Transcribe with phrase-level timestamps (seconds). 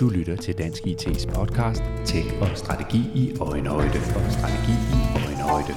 [0.00, 5.74] Du lytter til Dansk IT's podcast til og strategi i øjenhøjde og strategi i øjenhøjde.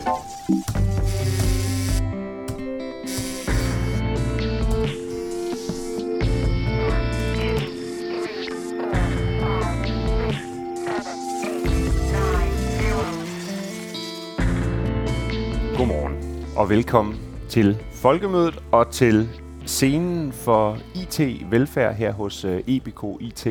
[15.78, 17.16] Godmorgen og velkommen
[17.50, 19.30] til Folkemødet og til
[19.68, 23.48] scenen for IT-velfærd her hos øh, EBK IT.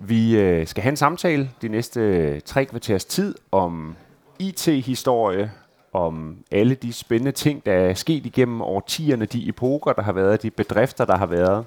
[0.00, 3.96] Vi øh, skal have en samtale de næste øh, tre kvarters tid om
[4.38, 5.50] IT-historie,
[5.92, 10.42] om alle de spændende ting, der er sket igennem årtierne, de epoker, der har været,
[10.42, 11.64] de bedrifter, der har været.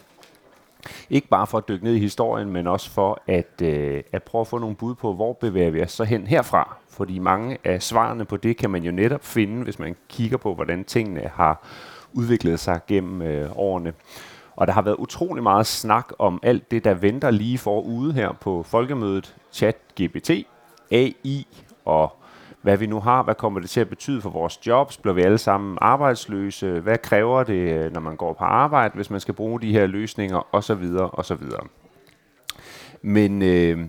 [1.10, 4.42] Ikke bare for at dykke ned i historien, men også for at, øh, at prøve
[4.42, 6.78] at få nogle bud på, hvor bevæger vi os så hen herfra.
[6.90, 10.54] Fordi mange af svarene på det kan man jo netop finde, hvis man kigger på,
[10.54, 11.64] hvordan tingene har
[12.14, 13.94] udviklet sig gennem øh, årene.
[14.56, 18.32] Og der har været utrolig meget snak om alt det, der venter lige forude her
[18.32, 19.36] på folkemødet.
[19.52, 20.32] Chat, GPT,
[20.92, 21.48] AI
[21.86, 22.18] og
[22.62, 23.24] hvad vi nu har.
[23.24, 24.98] Hvad kommer det til at betyde for vores jobs?
[24.98, 26.80] Bliver vi alle sammen arbejdsløse?
[26.80, 29.88] Hvad kræver det, øh, når man går på arbejde, hvis man skal bruge de her
[29.88, 30.38] løsninger?
[30.38, 31.68] Og så videre, og så videre.
[33.02, 33.80] Men øh,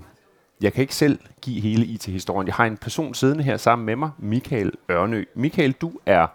[0.60, 2.46] jeg kan ikke selv give hele IT-historien.
[2.46, 5.24] Jeg har en person siddende her sammen med mig, Michael Ørnø.
[5.34, 6.26] Michael, du er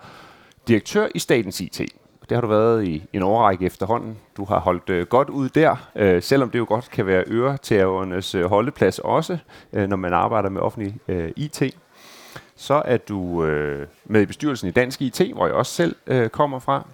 [0.68, 1.82] direktør i Statens IT.
[2.30, 4.18] Det har du været i en årrække efterhånden.
[4.38, 8.36] Du har holdt øh, godt ud der, øh, selvom det jo godt kan være øretævernes
[8.36, 9.38] øh, holdeplads også,
[9.74, 11.64] øh, når man arbejder med offentlig øh, IT.
[12.56, 16.30] Så er du øh, med i bestyrelsen i Dansk IT, hvor jeg også selv øh,
[16.30, 16.88] kommer fra.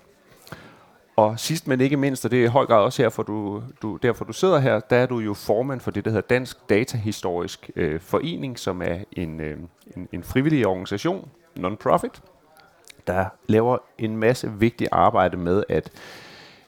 [1.15, 3.63] Og sidst men ikke mindst, og det er i høj grad også her, for du,
[3.81, 6.57] du, derfor du sidder her, der er du jo formand for det, der hedder Dansk
[6.69, 9.57] Datahistorisk øh, Forening, som er en, øh,
[9.97, 12.21] en, en frivillig organisation, non-profit,
[13.09, 15.91] der laver en masse vigtigt arbejde med at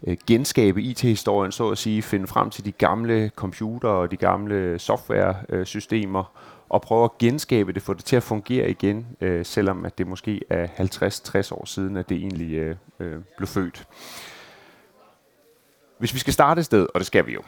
[0.07, 4.79] øh, genskabe IT-historien, så at sige, finde frem til de gamle computer og de gamle
[4.79, 6.25] software-systemer, øh,
[6.69, 10.07] og prøve at genskabe det, få det til at fungere igen, øh, selvom at det
[10.07, 13.87] måske er 50-60 år siden, at det egentlig øh, øh, blev født.
[15.97, 17.41] Hvis vi skal starte et sted, og det skal vi jo,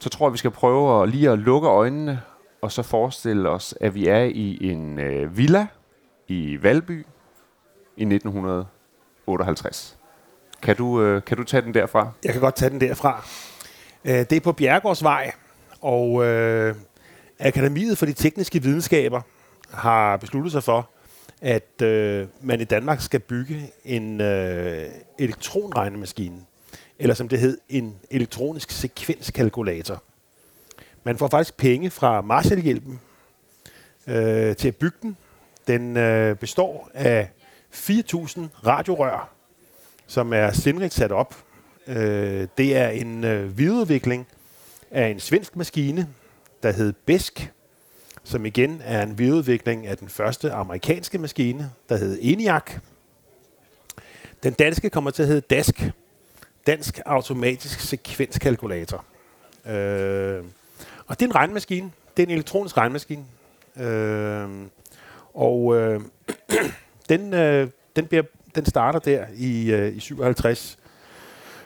[0.00, 2.20] så tror jeg, vi skal prøve at lige at lukke øjnene,
[2.62, 5.66] og så forestille os, at vi er i en øh, villa
[6.28, 7.06] i Valby
[7.96, 9.98] i 1958.
[10.62, 12.10] Kan du, øh, kan du tage den derfra?
[12.24, 13.24] Jeg kan godt tage den derfra.
[14.04, 15.32] Øh, det er på Bjergårdsvej,
[15.80, 16.74] og øh,
[17.38, 19.20] Akademiet for de Tekniske Videnskaber
[19.70, 20.90] har besluttet sig for,
[21.40, 24.88] at øh, man i Danmark skal bygge en øh,
[25.18, 26.40] elektronregnemaskine,
[26.98, 30.02] eller som det hed, en elektronisk sekvenskalkulator.
[31.04, 33.00] Man får faktisk penge fra Marshallhjælpen
[34.06, 35.16] øh, til at bygge den.
[35.66, 37.30] Den øh, består af
[37.74, 39.32] 4.000 radiorør,
[40.06, 41.36] som er sindrigt sat op.
[41.86, 44.26] Øh, det er en øh, videreudvikling
[44.90, 46.08] af en svensk maskine,
[46.62, 47.52] der hed BESK,
[48.24, 52.64] som igen er en videreudvikling af den første amerikanske maskine, der hed ENIAC.
[54.42, 55.90] Den danske kommer til at hedde DASK,
[56.66, 59.04] Dansk Automatisk Sekvenskalkulator.
[59.66, 60.44] Øh,
[61.06, 61.90] og det er en regnmaskine.
[62.16, 63.24] Det er en elektronisk regnmaskine.
[63.76, 64.48] Øh,
[65.34, 66.00] og øh,
[67.12, 68.22] den, øh, den, bliver,
[68.54, 70.78] den starter der i, øh, i 57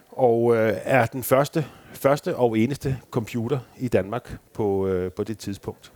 [0.09, 5.39] og øh, er den første, første og eneste computer i Danmark på, øh, på det
[5.39, 5.93] tidspunkt.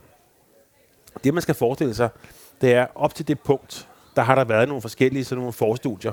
[1.23, 2.09] Det man skal forestille sig,
[2.61, 6.11] det er op til det punkt, der har der været nogle forskellige sådan nogle forstudier.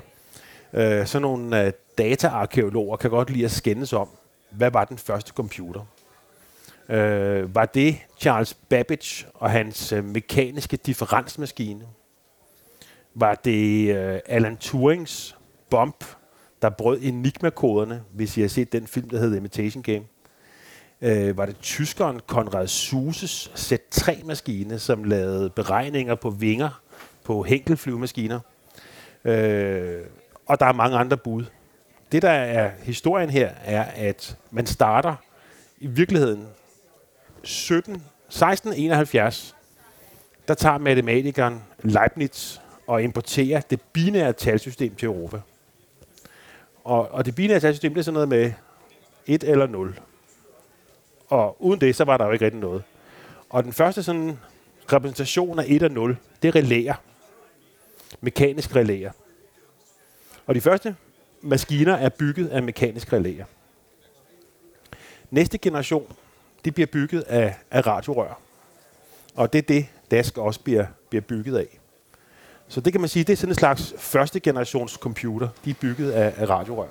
[0.73, 4.09] Øh, sådan nogle øh, dataarkeologer kan godt lide at skændes om,
[4.51, 5.81] hvad var den første computer?
[6.89, 11.85] Øh, var det Charles Babbage og hans øh, mekaniske differensmaskine?
[13.21, 15.37] Var det øh, Alan Turings
[15.71, 16.05] bomb,
[16.63, 20.05] der brød enigma-koderne, hvis I har set den film, der hedder Imitation Game?
[21.03, 26.81] Øh, var det tyskeren Konrad Suses Z3-maskine, som lavede beregninger på vinger
[27.25, 28.41] på Henkel-flyvemaskiner?
[29.25, 30.01] Øh,
[30.47, 31.45] og der er mange andre bud.
[32.13, 35.15] Det, der er historien her, er, at man starter
[35.79, 36.47] i virkeligheden
[37.43, 39.57] 17, 1671,
[40.49, 45.41] der tager matematikeren Leibniz og importere det binære talsystem til Europa.
[46.85, 48.53] Og, og det binære talsystem, det er sådan noget med
[49.27, 50.01] 1 eller 0.
[51.29, 52.83] Og uden det, så var der jo ikke rigtig noget.
[53.51, 54.39] Og den første sådan
[54.93, 56.95] repræsentation af 1 og 0, det er relæer.
[58.21, 59.13] Mekanisk relæer.
[60.47, 60.97] Og de første
[61.41, 63.45] maskiner er bygget af mekaniske relæer.
[65.31, 66.17] Næste generation,
[66.65, 68.41] det bliver bygget af, af radiorør.
[69.35, 71.78] Og det er det, DASK også bliver, bliver bygget af.
[72.69, 75.49] Så det kan man sige, det er sådan en slags første generations computer.
[75.65, 76.87] De er bygget af, af radiorør.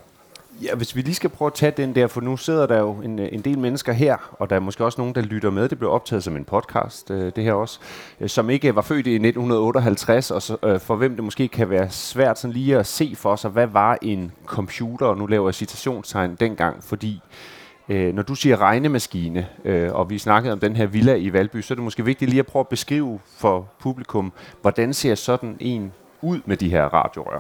[0.64, 2.94] Ja, hvis vi lige skal prøve at tage den der, for nu sidder der jo
[2.94, 5.70] en, øh, en del mennesker her, og der er måske også nogen, der lytter med.
[5.70, 7.80] Det blev optaget som en podcast, øh, det her også,
[8.20, 11.70] øh, som ikke var født i 1958, og så, øh, for hvem det måske kan
[11.70, 15.48] være svært sådan lige at se for sig, hvad var en computer, og nu laver
[15.48, 17.57] jeg citationstegn dengang, fordi øh,
[17.90, 21.62] Øh, når du siger regnemaskine, øh, og vi snakkede om den her villa i Valby,
[21.62, 25.58] så er det måske vigtigt lige at prøve at beskrive for publikum, hvordan ser sådan
[25.60, 27.40] en ud med de her radiorør?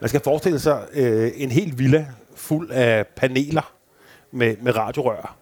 [0.00, 3.72] Man skal forestille sig øh, en helt villa fuld af paneler
[4.30, 5.36] med, med radiorør.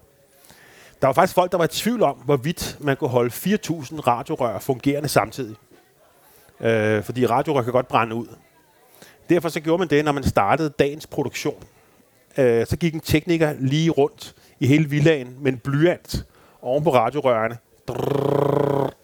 [1.01, 4.59] Der var faktisk folk, der var i tvivl om, hvorvidt man kunne holde 4.000 radiorør
[4.59, 5.57] fungerende samtidig.
[6.61, 8.27] Øh, fordi radiorør kan godt brænde ud.
[9.29, 11.65] Derfor så gjorde man det, når man startede dagens produktion.
[12.39, 16.27] Øh, så gik en tekniker lige rundt i hele villaen med en blyant
[16.63, 17.57] oven på radiorørene.
[17.89, 18.95] Drrr,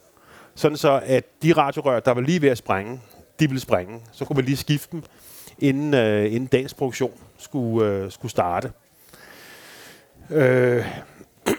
[0.55, 3.01] sådan så, at de radiorør, der var lige ved at sprænge,
[3.41, 4.01] de ville sprænge.
[4.13, 5.03] Så kunne man lige skifte dem
[5.59, 8.73] inden, øh, inden dagens produktion skulle, øh, skulle starte.
[10.31, 10.87] Øh,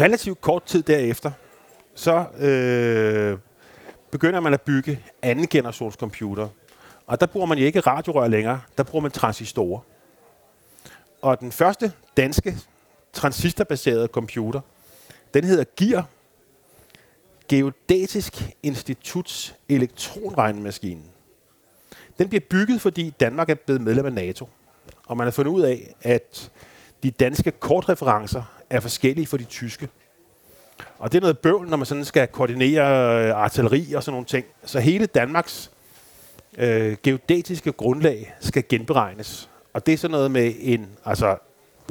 [0.00, 1.30] relativt kort tid derefter,
[1.94, 3.38] så øh,
[4.10, 6.48] begynder man at bygge anden generations computer.
[7.06, 9.80] Og der bruger man ikke radiorør længere, der bruger man transistorer.
[11.22, 12.56] Og den første danske
[13.12, 14.60] transistorbaserede computer,
[15.34, 16.02] den hedder GIR,
[17.48, 21.02] Geodatisk Instituts elektronregnemaskine.
[22.18, 24.48] Den bliver bygget, fordi Danmark er blevet medlem af NATO.
[25.06, 26.50] Og man har fundet ud af, at
[27.02, 29.88] de danske kortreferencer er forskellige for de tyske.
[30.98, 32.82] Og det er noget bøvl, når man sådan skal koordinere
[33.26, 34.46] øh, artilleri og sådan nogle ting.
[34.64, 35.70] Så hele Danmarks
[36.56, 39.50] øh, geodetiske grundlag skal genberegnes.
[39.72, 41.36] Og det er sådan noget med en, altså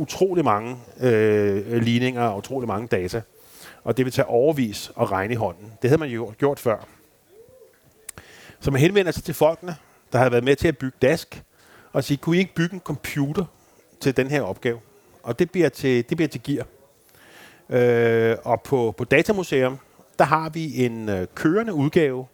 [0.02, 3.22] utrolig mange øh, ligninger og utrolig mange data.
[3.84, 5.74] Og det vil tage overvis at regne i hånden.
[5.82, 6.88] Det havde man jo gjort før.
[8.60, 9.76] Så man henvender sig til folkene,
[10.14, 11.42] der har været med til at bygge DASK,
[11.94, 13.46] og sige, kunne I ikke bygge en computer
[14.00, 14.80] til den her opgave?
[15.24, 16.66] Og det bliver til, det bliver til gear.
[17.70, 19.78] Øh, og på, på Datamuseum,
[20.20, 22.26] der har vi en øh, kørende udgave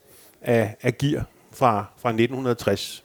[0.41, 3.03] af, af gear fra, fra 1960.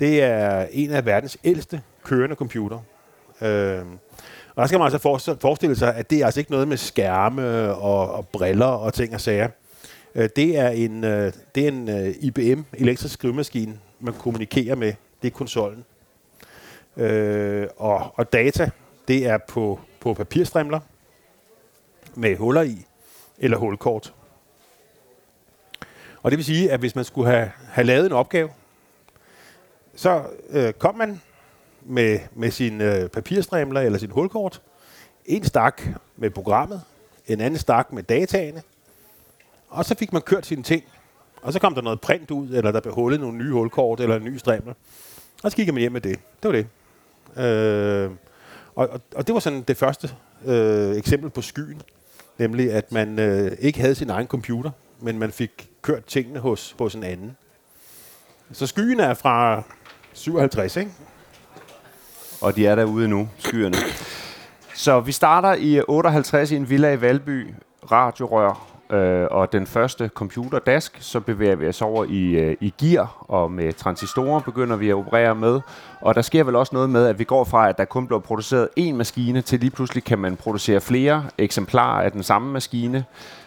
[0.00, 2.78] Det er en af verdens ældste kørende computer.
[3.40, 3.84] Øh,
[4.54, 4.98] og der skal man altså
[5.40, 9.14] forestille sig, at det er altså ikke noget med skærme og, og briller og ting
[9.14, 9.48] og sager.
[10.14, 14.92] Øh, det er en, øh, det er en øh, IBM elektrisk skrivemaskine, man kommunikerer med.
[15.22, 15.84] Det er konsollen.
[16.96, 18.70] Øh, og, og data,
[19.08, 20.80] det er på, på papirstrimler
[22.14, 22.86] med huller i,
[23.38, 24.14] eller hulkort.
[26.22, 28.48] Og det vil sige, at hvis man skulle have, have lavet en opgave,
[29.94, 31.20] så øh, kom man
[31.82, 34.62] med, med sin øh, papirstrimler eller sin hulkort,
[35.26, 35.82] en stak
[36.16, 36.82] med programmet,
[37.26, 38.62] en anden stak med dataene,
[39.68, 40.84] og så fik man kørt sine ting.
[41.42, 44.16] Og så kom der noget print ud, eller der blev hullet nogle nye hulkort, eller
[44.16, 44.74] en ny strimler.
[45.42, 46.18] Og så gik man hjem med det.
[46.42, 46.66] Det var det.
[47.44, 48.10] Øh,
[48.74, 50.10] og, og, og det var sådan det første
[50.44, 51.82] øh, eksempel på skyen.
[52.38, 54.70] Nemlig, at man øh, ikke havde sin egen computer,
[55.02, 57.36] men man fik kørt tingene hos, hos en anden.
[58.52, 59.62] Så skyen er fra
[60.12, 60.90] 57, ikke?
[62.40, 63.76] Og de er derude nu, skyerne.
[64.74, 67.54] Så vi starter i 58 i en villa i Valby,
[67.92, 73.24] radiorør, øh, og den første computerdask, så bevæger vi os over i, øh, i gear,
[73.28, 75.60] og med transistorer begynder vi at operere med.
[76.00, 78.20] Og der sker vel også noget med, at vi går fra, at der kun bliver
[78.20, 83.04] produceret én maskine, til lige pludselig kan man producere flere eksemplarer af den samme maskine.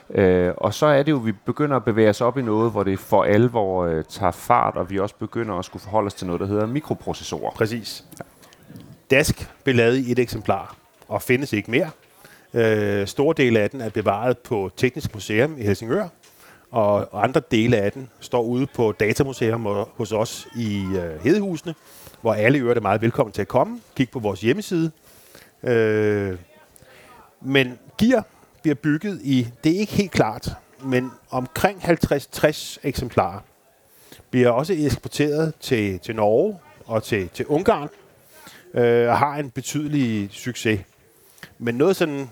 [0.09, 2.71] Øh, og så er det jo, at vi begynder at bevæge os op i noget,
[2.71, 6.13] hvor det for alvor øh, tager fart, og vi også begynder at skulle forholde os
[6.13, 7.51] til noget, der hedder mikroprocessorer.
[7.51, 8.03] Præcis.
[8.19, 8.23] Ja.
[9.15, 10.75] Dask blev lavet i et eksemplar,
[11.07, 11.89] og findes ikke mere.
[12.53, 16.07] Øh, store dele af den er bevaret på Teknisk Museum i Helsingør,
[16.71, 21.75] og andre dele af den står ude på Datamuseum og hos os i øh, Hedehusene,
[22.21, 23.79] hvor alle øvrigt er meget velkommen til at komme.
[23.95, 24.91] Kig på vores hjemmeside.
[25.63, 26.35] Øh,
[27.41, 28.25] men gear
[28.65, 30.49] bliver bygget i, det er ikke helt klart,
[30.83, 33.39] men omkring 50-60 eksemplarer
[34.29, 37.89] bliver også eksporteret til, til Norge og til, til Ungarn,
[38.73, 40.79] øh, og har en betydelig succes.
[41.59, 42.29] Men noget sådan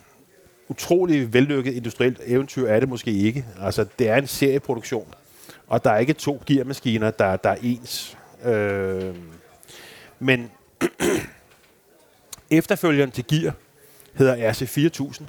[0.69, 3.45] utrolig vellykket industrielt eventyr er det måske ikke.
[3.61, 5.13] Altså, det er en serieproduktion,
[5.67, 8.17] og der er ikke to gearmaskiner, der, der er ens.
[8.45, 9.15] Øh,
[10.19, 10.51] men
[12.59, 13.53] efterfølgeren til gear
[14.13, 15.23] hedder RC4000.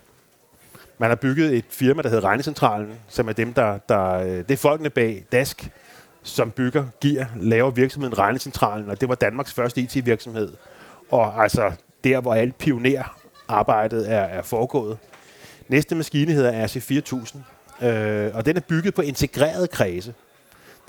[0.98, 4.50] Man har bygget et firma, der hedder Regnecentralen, som er dem, der, der øh, det
[4.50, 5.70] er folkene bag Dask,
[6.22, 10.52] som bygger gear, laver virksomheden Regnecentralen, og det var Danmarks første IT-virksomhed.
[11.10, 11.72] Og altså
[12.04, 14.98] der, hvor alt pionerarbejdet er, er foregået.
[15.68, 20.14] Næste maskine hedder RC4000, øh, og den er bygget på integreret kredse.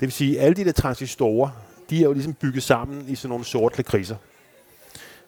[0.00, 1.50] Det vil sige, at alle de der transistorer,
[1.90, 4.16] de er jo ligesom bygget sammen i sådan nogle sorte kriser.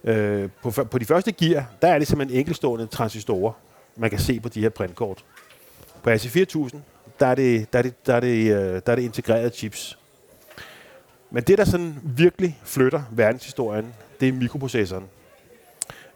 [0.04, 3.52] Øh, på, på de første gear, der er det simpelthen enkeltstående transistorer,
[3.98, 5.24] man kan se på de her printkort.
[6.02, 6.76] På AC4000,
[7.20, 9.98] der er det, der er det, der er det, øh, der er det integrerede chips.
[11.30, 15.04] Men det, der sådan virkelig flytter verdenshistorien, det er mikroprocessoren.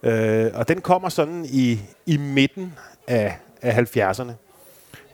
[0.03, 2.73] Øh, og den kommer sådan i, i midten
[3.07, 4.31] af, af 70'erne.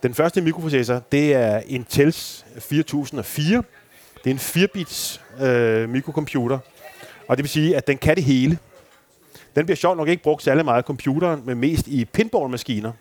[0.02, 3.62] Den første mikroprocessor, det er Intels 4004.
[4.24, 6.58] Det er en 4-bits øh, mikrocomputer,
[7.28, 8.58] og det vil sige, at den kan det hele.
[9.56, 12.92] Den bliver sjovt nok ikke brugt særlig meget af computeren, men mest i pinballmaskiner.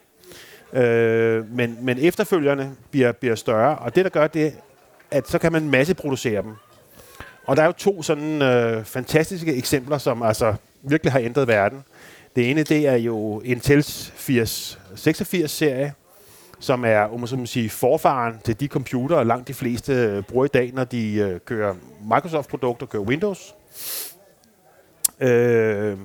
[0.74, 4.54] Øh, men, men efterfølgerne bliver, bliver større, og det der gør det,
[5.12, 6.54] at så kan man masseproducere dem.
[7.46, 11.84] Og der er jo to sådan øh, fantastiske eksempler, som altså virkelig har ændret verden.
[12.36, 15.94] Det ene, det er jo Intels 8086-serie,
[16.60, 20.48] som er, om man sige, forfaren til de computere, langt de fleste øh, bruger i
[20.48, 23.56] dag, når de øh, kører Microsoft-produkter, kører Windows.
[25.20, 25.98] Øh,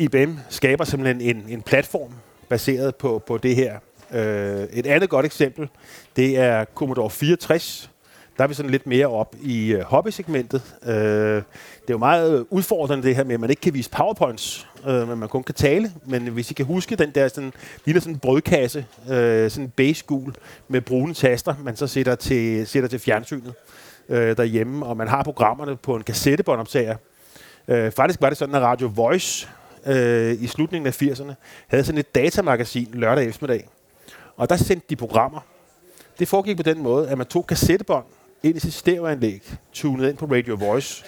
[0.00, 2.12] IBM skaber simpelthen en, en platform
[2.48, 3.78] baseret på, på det her.
[4.12, 5.68] Øh, et andet godt eksempel,
[6.16, 7.90] det er Commodore 64,
[8.36, 10.62] der er vi sådan lidt mere op i øh, hobbysegmentet.
[10.86, 11.44] Øh, det
[11.88, 15.08] er jo meget øh, udfordrende det her med, at man ikke kan vise powerpoints, øh,
[15.08, 15.92] men man kun kan tale.
[16.06, 17.52] Men hvis I kan huske den der sådan,
[17.84, 20.04] ligner sådan en brødkasse, øh, sådan en beige
[20.68, 23.54] med brune taster, man så sætter til, sætter til fjernsynet
[24.08, 26.96] øh, derhjemme, og man har programmerne på en kassettebåndoptager.
[27.68, 29.48] Øh, faktisk var det sådan, at Radio Voice
[29.86, 31.32] øh, i slutningen af 80'erne
[31.68, 33.68] havde sådan et datamagasin lørdag eftermiddag.
[34.36, 35.40] Og der sendte de programmer.
[36.18, 38.04] Det foregik på den måde, at man tog kassettebånd,
[38.42, 41.04] ind i sit stereoanlæg, tunet ind på Radio Voice,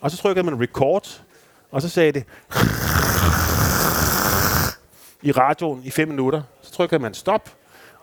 [0.00, 1.22] og så trykkede man record,
[1.70, 2.24] og så sagde det
[5.22, 6.42] i radioen i 5 minutter.
[6.62, 7.50] Så trykkede man stop,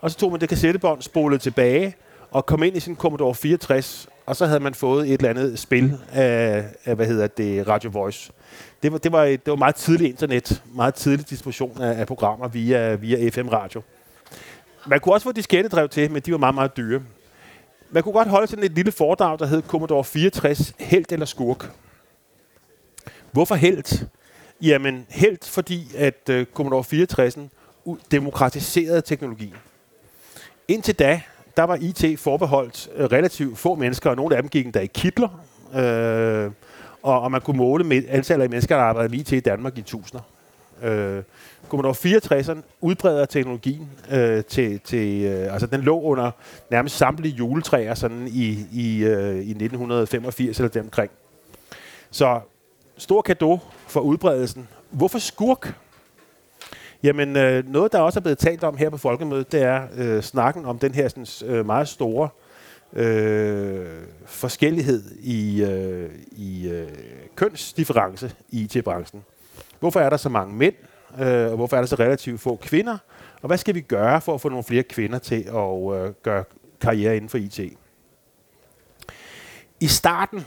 [0.00, 1.96] og så tog man det kassettebånd, spolede tilbage,
[2.30, 5.58] og kom ind i sin Commodore 64, og så havde man fået et eller andet
[5.58, 8.32] spil af, af hvad hedder det, Radio Voice.
[8.82, 12.06] Det var, det var, et, det var meget tidligt internet, meget tidlig distribution af, af
[12.06, 13.82] programmer via, via FM-radio.
[14.86, 17.00] Man kunne også få diskettedrev til, men de var meget, meget dyre
[17.90, 21.70] man kunne godt holde sådan et lille foredrag, der hed Commodore 64, Helt eller Skurk.
[23.32, 24.06] Hvorfor helt?
[24.62, 27.36] Jamen, helt fordi, at uh, Commodore 64
[28.10, 29.54] demokratiserede teknologien.
[30.68, 31.20] Indtil da,
[31.58, 34.86] der var IT forbeholdt øh, relativt få mennesker, og nogle af dem gik endda i
[34.86, 35.28] kitler.
[35.74, 36.50] Øh,
[37.02, 39.78] og, og man kunne måle med antallet af mennesker, der arbejdede med IT i Danmark
[39.78, 40.22] i tusinder.
[40.82, 41.22] Øh,
[41.68, 46.30] Commodore 64'eren udbreder teknologien øh, til, til øh, altså den lå under
[46.70, 51.10] nærmest samtlige juletræer sådan i, i, øh, i 1985 eller deromkring.
[52.10, 52.40] Så
[52.96, 54.68] stor kado for udbredelsen.
[54.90, 55.74] Hvorfor skurk?
[57.02, 60.22] Jamen, øh, noget, der også er blevet talt om her på Folkemødet, det er øh,
[60.22, 62.28] snakken om den her sådan, øh, meget store
[62.92, 63.86] øh,
[64.26, 66.88] forskellighed i, øh, i øh,
[67.36, 69.24] kønsdifference i IT-branchen.
[69.80, 70.74] Hvorfor er der så mange mænd?
[71.18, 72.98] øh, og hvorfor er der så relativt få kvinder,
[73.42, 76.44] og hvad skal vi gøre for at få nogle flere kvinder til at øh, gøre
[76.80, 77.60] karriere inden for IT?
[79.80, 80.46] I starten,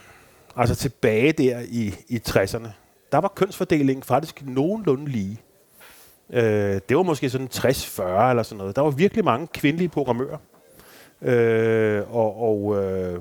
[0.55, 2.67] altså tilbage der i, i 60'erne,
[3.11, 5.37] der var kønsfordelingen faktisk nogenlunde lige.
[6.33, 8.75] Øh, det var måske sådan 60-40 eller sådan noget.
[8.75, 10.37] Der var virkelig mange kvindelige programmører.
[11.21, 13.19] Øh, og og øh,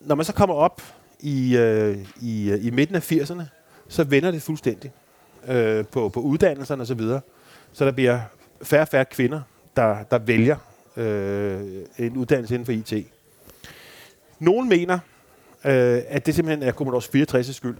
[0.00, 0.82] når man så kommer op
[1.20, 3.42] i, øh, i, øh, i midten af 80'erne,
[3.88, 4.92] så vender det fuldstændig
[5.48, 7.20] øh, på, på uddannelserne osv., så, videre.
[7.72, 8.20] så der bliver
[8.62, 9.40] færre og færre kvinder,
[9.76, 10.56] der, der vælger
[10.96, 11.60] øh,
[11.98, 13.06] en uddannelse inden for IT.
[14.38, 14.98] Nogle mener,
[15.64, 17.78] øh, at det simpelthen er Commodore 64 skyld,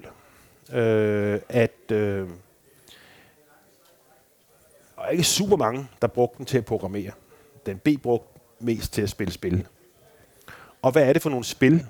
[0.73, 2.29] øh, at øh,
[5.07, 7.11] var ikke super mange, der brugte den til at programmere.
[7.67, 8.25] Den blev brugt
[8.61, 9.67] mest til at spille spil.
[10.83, 11.87] Og hvad er det for nogle spil?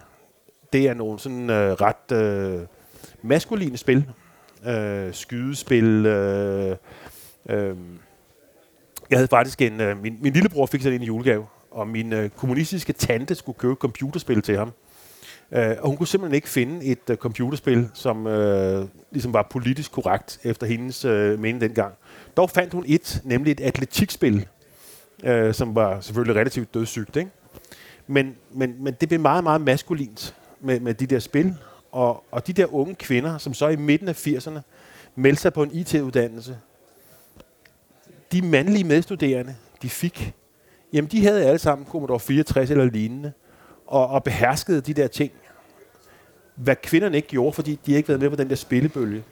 [0.72, 2.66] Det er nogle sådan øh, ret øh,
[3.22, 4.10] maskuline spil,
[4.66, 6.06] øh, skydespil.
[6.06, 6.76] Øh,
[7.48, 7.76] øh,
[9.10, 9.80] jeg havde faktisk en...
[9.80, 13.74] Øh, min, min lillebror fik sådan en julegave, og min øh, kommunistiske tante skulle købe
[13.74, 14.72] computerspil til ham.
[15.52, 19.92] Øh, og hun kunne simpelthen ikke finde et øh, computerspil, som øh, ligesom var politisk
[19.92, 21.94] korrekt efter hendes øh, mening dengang.
[22.36, 24.46] Dog fandt hun et, nemlig et atletikspil,
[25.24, 27.16] øh, som var selvfølgelig relativt dødssygt.
[27.16, 27.30] Ikke?
[28.06, 31.54] Men, men, men det blev meget, meget maskulint med, med de der spil,
[31.92, 34.60] og, og de der unge kvinder, som så i midten af 80'erne
[35.14, 36.58] meldte sig på en IT-uddannelse,
[38.32, 40.34] de mandlige medstuderende, de fik,
[40.92, 43.32] jamen de havde alle sammen Commodore 64 eller lignende,
[43.86, 45.32] og, og beherskede de der ting.
[46.54, 49.22] Hvad kvinderne ikke gjorde, fordi de ikke været med på den der spillebølge.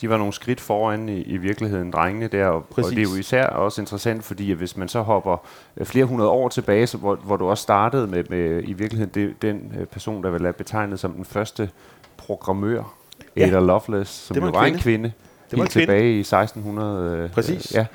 [0.00, 3.16] de var nogle skridt foran i, i virkeligheden, drengene der, og, og det er jo
[3.18, 5.46] især også interessant, fordi hvis man så hopper
[5.76, 9.10] øh, flere hundrede år tilbage, så, hvor, hvor du også startede med, med i virkeligheden
[9.14, 11.70] det, den øh, person, der vil være betegnet som den første
[12.16, 12.94] programmør,
[13.36, 13.46] ja.
[13.46, 15.12] Ada Lovelace, som det var, jo var en kvinde,
[15.50, 15.86] det var helt en kvinde.
[15.86, 17.18] tilbage i 1600.
[17.18, 17.72] Øh, Præcis.
[17.72, 17.86] Øh, ja.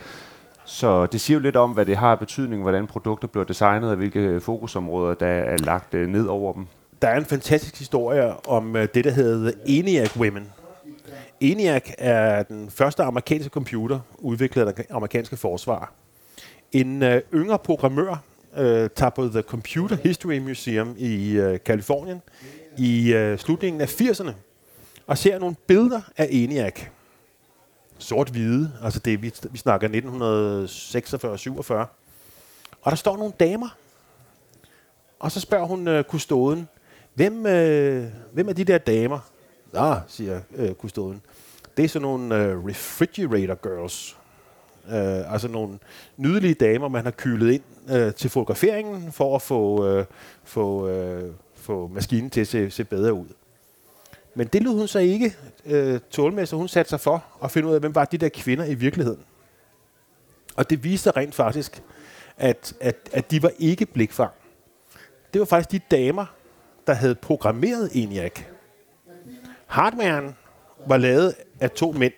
[0.71, 3.89] Så det siger jo lidt om, hvad det har af betydning, hvordan produkter bliver designet,
[3.89, 6.67] og hvilke øh, fokusområder, der er lagt øh, ned over dem.
[7.01, 10.49] Der er en fantastisk historie om øh, det, der hedder ENIAC Women.
[11.41, 15.93] ENIAC er den første amerikanske computer, udviklet af det amerikanske forsvar.
[16.71, 18.23] En øh, yngre programmør
[18.57, 22.21] øh, tager på The Computer History Museum i øh, Kalifornien
[22.77, 24.31] i øh, slutningen af 80'erne
[25.07, 26.75] og ser nogle billeder af ENIAC
[28.01, 28.71] sort-hvide.
[28.83, 31.73] Altså det, vi, vi snakker 1946-47.
[32.81, 33.77] Og der står nogle damer.
[35.19, 36.67] Og så spørger hun øh, kustoden,
[37.13, 39.19] hvem, øh, hvem er de der damer?
[39.73, 41.21] Ah, siger øh, kustoden.
[41.77, 44.17] Det er sådan nogle øh, refrigerator girls.
[44.87, 45.79] Øh, altså nogle
[46.17, 50.05] nydelige damer, man har kylet ind øh, til fotograferingen for at få, øh,
[50.43, 53.27] få, øh, få maskinen til at se, se bedre ud.
[54.35, 55.35] Men det lød hun så ikke
[55.65, 58.17] øh, tåle med, så hun satte sig for at finde ud af, hvem var de
[58.17, 59.23] der kvinder i virkeligheden.
[60.55, 61.83] Og det viste rent faktisk,
[62.37, 64.31] at, at, at de var ikke blikfang.
[65.33, 66.25] Det var faktisk de damer,
[66.87, 68.31] der havde programmeret ENIAC.
[69.65, 70.35] Hardwaren
[70.87, 72.13] var lavet af to mænd.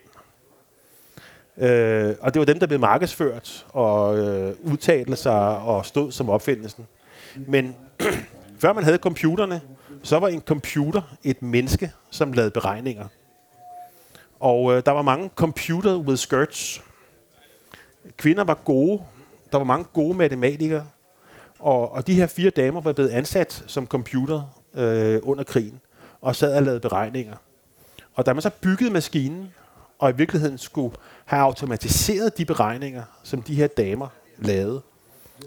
[1.58, 6.30] Øh, og det var dem, der blev markedsført og øh, udtalte sig og stod som
[6.30, 6.86] opfindelsen.
[7.36, 7.76] Men
[8.62, 9.60] før man havde computerne,
[10.04, 13.06] så var en computer et menneske, som lavede beregninger.
[14.40, 16.82] Og øh, der var mange computer with skirts.
[18.16, 19.02] Kvinder var gode.
[19.52, 20.86] Der var mange gode matematikere.
[21.58, 25.80] Og, og de her fire damer var blevet ansat som computer øh, under krigen,
[26.20, 27.36] og sad og lavede beregninger.
[28.14, 29.54] Og da man så byggede maskinen,
[29.98, 34.08] og i virkeligheden skulle have automatiseret de beregninger, som de her damer
[34.38, 34.82] lavede,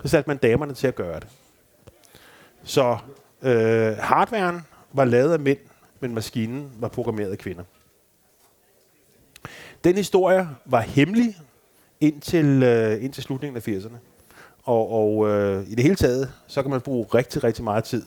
[0.01, 1.27] så satte man damerne til at gøre det.
[2.63, 2.97] Så
[3.41, 4.61] Øh, hardwaren
[4.93, 5.57] var lavet af mænd,
[5.99, 7.63] men maskinen var programmeret af kvinder.
[9.83, 11.37] Den historie var hemmelig
[11.99, 13.97] indtil, øh, indtil slutningen af 80'erne.
[14.63, 18.03] Og, og øh, i det hele taget, så kan man bruge rigtig, rigtig meget tid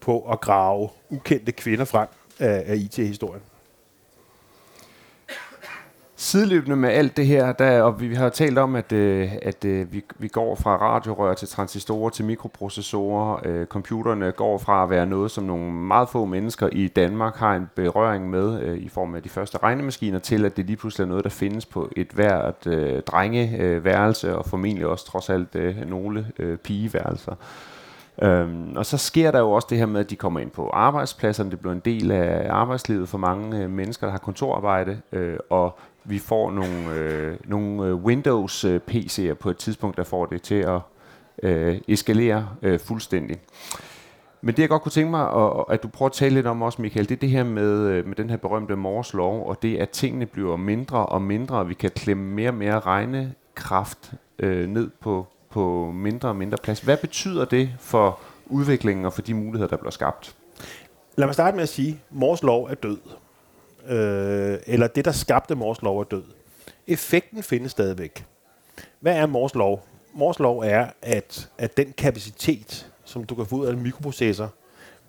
[0.00, 3.42] på at grave ukendte kvinder frem af, af IT-historien
[6.24, 9.92] sideløbende med alt det her, der, og vi har talt om, at, øh, at øh,
[9.92, 13.40] vi, vi går fra radiorør til transistorer til mikroprocessorer.
[13.44, 17.54] Øh, computerne går fra at være noget, som nogle meget få mennesker i Danmark har
[17.54, 21.04] en berøring med øh, i form af de første regnemaskiner, til at det lige pludselig
[21.04, 25.54] er noget, der findes på et hvert øh, drengeværelse, øh, og formentlig også trods alt
[25.54, 27.34] øh, nogle øh, pigeværelser.
[28.22, 30.70] Øhm, og så sker der jo også det her med, at de kommer ind på
[30.72, 31.50] arbejdspladserne.
[31.50, 34.98] Det bliver en del af arbejdslivet for mange øh, mennesker, der har kontorarbejde.
[35.12, 40.26] Øh, og vi får nogle, øh, nogle øh, Windows-PC'er øh, på et tidspunkt, der får
[40.26, 40.80] det til at
[41.42, 43.36] øh, eskalere øh, fuldstændig.
[44.40, 46.62] Men det jeg godt kunne tænke mig, og, at du prøver at tale lidt om
[46.62, 49.62] også, Michael, det er det her med, øh, med den her berømte Mors lov, og
[49.62, 54.12] det at tingene bliver mindre og mindre, og vi kan klemme mere og mere regnekraft
[54.38, 56.80] øh, ned på, på mindre og mindre plads.
[56.80, 60.36] Hvad betyder det for udviklingen og for de muligheder, der bliver skabt?
[61.16, 62.98] Lad mig starte med at sige, at Mors lov er død
[63.86, 66.24] øh, eller det, der skabte Mors lov, er død.
[66.86, 68.26] Effekten findes stadigvæk.
[69.00, 69.86] Hvad er Mors lov?
[70.12, 74.52] Mors lov er, at, at den kapacitet, som du kan få ud af en mikroprocessor,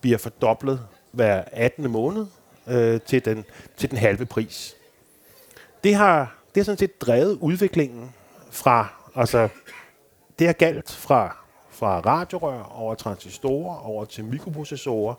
[0.02, 0.80] bliver fordoblet
[1.12, 1.92] hver 18.
[1.92, 2.26] måned
[2.68, 3.46] øh, til, den,
[3.78, 4.76] til den halve pris.
[5.84, 8.14] Det har, det har sådan set drevet udviklingen
[8.52, 9.50] fra, altså
[10.40, 11.38] det har galt fra,
[11.70, 15.16] fra radiorør over transistorer over til mikroprocessorer,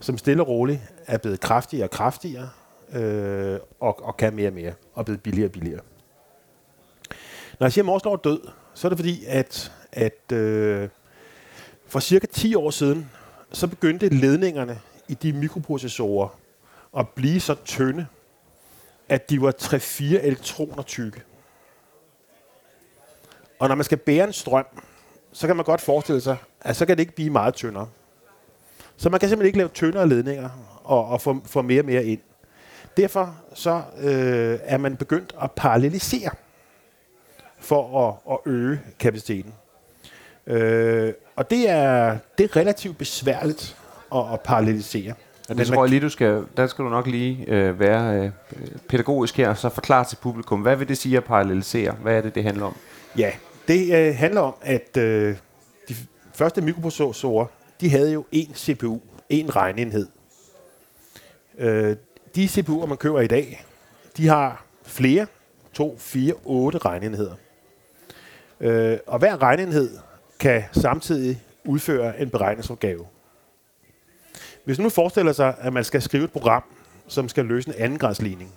[0.00, 2.48] som stille og roligt er blevet kraftigere og kraftigere,
[2.94, 5.80] øh, og, og kan mere og mere, og blevet billigere og billigere.
[7.60, 8.40] Når jeg siger, at Mors er død,
[8.74, 10.88] så er det fordi, at, at øh,
[11.86, 13.10] for cirka 10 år siden,
[13.52, 16.28] så begyndte ledningerne i de mikroprocessorer
[16.98, 18.06] at blive så tynde,
[19.08, 21.22] at de var 3-4 elektroner tykke.
[23.58, 24.66] Og når man skal bære en strøm,
[25.32, 27.88] så kan man godt forestille sig, at så kan det ikke blive meget tyndere.
[28.96, 30.50] Så man kan simpelthen ikke lave tyndere ledninger
[30.84, 32.20] og, og få, få mere og mere ind.
[32.96, 36.30] Derfor så øh, er man begyndt at parallelisere
[37.58, 39.54] for at, at øge kapaciteten.
[40.46, 43.76] Øh, og det er, det er relativt besværligt
[44.14, 45.14] at, at parallelisere.
[45.48, 48.30] Og det tror jeg lige, du skal, der skal du nok lige øh, være øh,
[48.88, 51.92] pædagogisk her, og så forklare til publikum, hvad vil det sige at parallelisere?
[51.92, 52.76] Hvad er det, det handler om?
[53.18, 53.32] Ja,
[53.68, 55.36] det øh, handler om, at øh,
[55.88, 55.94] de
[56.32, 57.46] første mikroprocessorer,
[57.80, 59.00] de havde jo én CPU,
[59.32, 60.06] én regnenhed.
[61.58, 61.96] Øh,
[62.34, 63.64] de CPU'er, man køber i dag,
[64.16, 65.26] de har flere,
[65.72, 67.34] 2, 4, 8 regnenheder.
[68.60, 69.98] Øh, og hver regnenhed
[70.40, 73.06] kan samtidig udføre en beregningsopgave.
[74.64, 76.62] Hvis nu forestiller sig, at man skal skrive et program,
[77.06, 78.52] som skal løse en andengradsligning,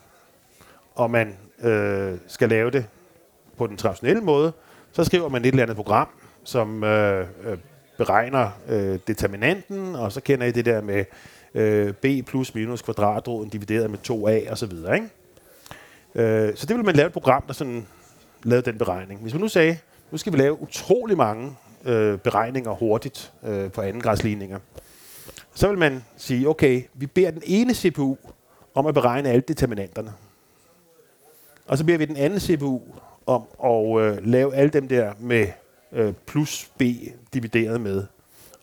[0.95, 2.85] og man øh, skal lave det
[3.57, 4.53] på den traditionelle måde,
[4.91, 6.07] så skriver man et eller andet program,
[6.43, 7.57] som øh, øh,
[7.97, 11.05] beregner øh, determinanten, og så kender I det der med
[11.53, 14.95] øh, b plus minus kvadratroden divideret med 2a og så videre.
[14.95, 15.10] Ikke?
[16.15, 17.88] Øh, så det vil man lave et program, der sådan
[18.43, 19.21] lavede den beregning.
[19.21, 19.77] Hvis man nu sagde,
[20.12, 21.55] nu skal vi lave utrolig mange
[21.86, 24.60] øh, beregninger hurtigt øh, på andengradsligninger,
[25.53, 28.17] så vil man sige, okay, vi beder den ene CPU
[28.73, 30.13] om at beregne alle determinanterne.
[31.67, 32.81] Og så beder vi den anden CPU
[33.25, 35.47] om at øh, lave alle dem der med
[35.91, 36.81] øh, plus b
[37.33, 38.03] divideret med,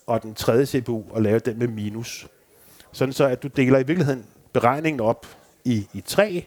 [0.07, 2.27] og den tredje CPU at lave den med minus.
[2.95, 5.27] Sådan så, at du deler i virkeligheden beregningen op
[5.65, 6.47] i, i tre,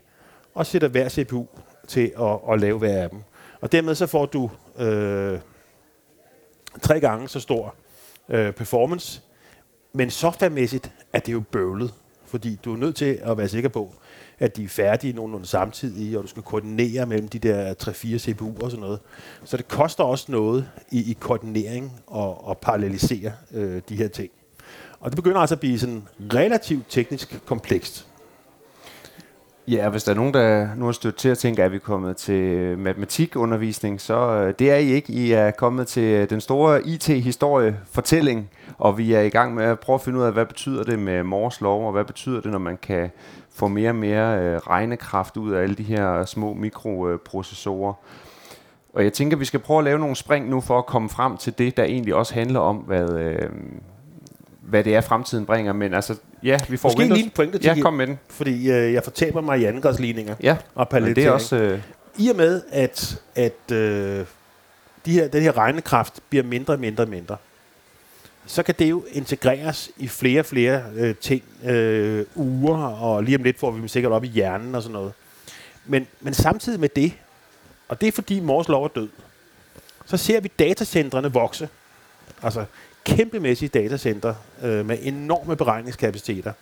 [0.56, 1.46] og sætter hver CPU
[1.88, 3.20] til at, at lave hver af dem.
[3.62, 5.40] Og dermed så får du øh,
[6.82, 7.76] tre gange så stor
[8.30, 9.22] øh, performance,
[9.94, 11.94] men softwaremæssigt er det jo bøvlet,
[12.26, 13.94] fordi du er nødt til at være sikker på,
[14.40, 17.88] at de er færdige nogenlunde samtidig, og du skal koordinere mellem de der 3-4
[18.30, 19.00] CPU'er og sådan noget.
[19.44, 24.32] Så det koster også noget i, i koordinering og, og parallelisere øh, de her ting.
[25.00, 28.08] Og det begynder altså at blive sådan relativt teknisk komplekst.
[29.68, 31.80] Ja, hvis der er nogen, der nu har stødt til at tænke, at vi er
[31.80, 35.14] kommet til matematikundervisning, så øh, det er I ikke.
[35.14, 39.80] I er kommet til øh, den store IT-historiefortælling, og vi er i gang med at
[39.80, 42.52] prøve at finde ud af, hvad betyder det med Mors lov, og hvad betyder det,
[42.52, 43.10] når man kan
[43.50, 47.94] få mere og mere øh, regnekraft ud af alle de her små mikroprocessorer.
[48.94, 51.10] Og jeg tænker, at vi skal prøve at lave nogle spring nu for at komme
[51.10, 53.50] frem til det, der egentlig også handler om, hvad, øh,
[54.67, 55.73] hvad det er, fremtiden bringer.
[55.73, 57.17] Men altså, ja, vi får Måske Windows.
[57.17, 58.19] en lille pointe til Ja, kom med den.
[58.30, 61.56] Fordi øh, jeg fortaber mig i andengradsligninger Ja, og men det er også...
[61.56, 61.82] Øh,
[62.17, 64.25] I og med, at, at øh,
[65.06, 67.38] de her, den her regnekraft bliver mindre og mindre og mindre,
[68.45, 73.38] så kan det jo integreres i flere og flere øh, ting, øh, uger, og lige
[73.38, 75.13] om lidt får vi dem sikkert op i hjernen og sådan noget.
[75.86, 77.13] Men, men samtidig med det,
[77.88, 79.10] og det er fordi Mors lov er død,
[80.06, 81.69] så ser vi datacentrene vokse.
[82.43, 82.65] Altså
[83.08, 86.54] kæmpemæssige datacenter øh, med enorme beregningskapaciteter.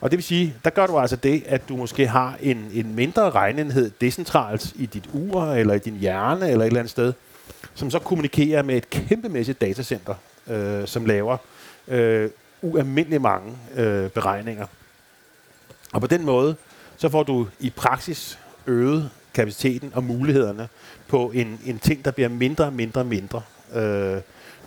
[0.00, 2.94] Og det vil sige, der gør du altså det, at du måske har en, en
[2.94, 7.12] mindre regnenhed decentralt i dit ur, eller i din hjerne, eller et eller andet sted,
[7.74, 10.14] som så kommunikerer med et kæmpemæssigt datacenter,
[10.46, 11.36] øh, som laver
[11.88, 12.30] øh,
[12.62, 14.66] ualmindelig mange øh, beregninger.
[15.92, 16.56] Og på den måde,
[16.96, 20.68] så får du i praksis øget kapaciteten og mulighederne
[21.08, 23.42] på en, en ting, der bliver mindre, mindre, mindre.
[23.74, 24.20] Øh,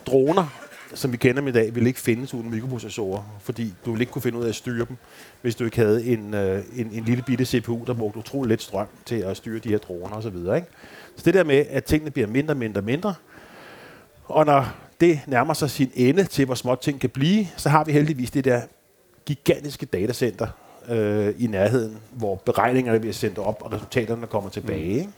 [0.05, 4.01] droner, som vi kender dem i dag, vil ikke findes uden mikroprocessorer, fordi du vil
[4.01, 4.97] ikke kunne finde ud af at styre dem,
[5.41, 8.61] hvis du ikke havde en, øh, en, en lille bitte CPU, der brugte utrolig lidt
[8.61, 10.35] strøm til at styre de her droner osv.
[10.35, 10.67] Ikke?
[11.15, 13.13] Så det der med, at tingene bliver mindre, mindre, mindre,
[14.25, 17.83] og når det nærmer sig sin ende til, hvor småt ting kan blive, så har
[17.83, 18.61] vi heldigvis det der
[19.25, 20.47] gigantiske datacenter
[20.89, 24.85] øh, i nærheden, hvor beregningerne bliver sendt op, og resultaterne kommer tilbage.
[24.85, 25.09] Ikke?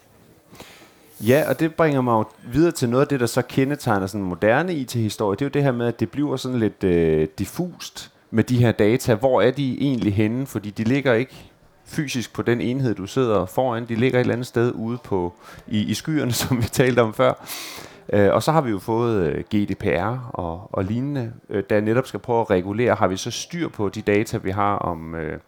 [1.26, 4.20] Ja, og det bringer mig jo videre til noget af det, der så kendetegner sådan
[4.20, 5.36] en moderne IT-historie.
[5.36, 8.56] Det er jo det her med, at det bliver sådan lidt øh, diffust med de
[8.56, 9.14] her data.
[9.14, 10.46] Hvor er de egentlig henne?
[10.46, 11.50] Fordi de ligger ikke
[11.84, 13.86] fysisk på den enhed, du sidder foran.
[13.88, 15.32] De ligger et eller andet sted ude på
[15.66, 17.46] i, i skyerne, som vi talte om før.
[18.12, 22.06] Øh, og så har vi jo fået øh, GDPR og, og lignende, øh, der netop
[22.06, 22.94] skal prøve at regulere.
[22.94, 25.14] Har vi så styr på de data, vi har om...
[25.14, 25.38] Øh,